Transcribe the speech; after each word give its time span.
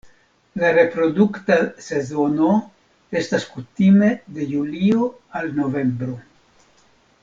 La 0.61 0.69
reprodukta 0.77 1.57
sezono 1.89 2.49
estas 3.23 3.47
kutime 3.53 4.13
de 4.39 4.51
julio 4.57 5.07
al 5.43 5.57
novembro. 5.63 6.21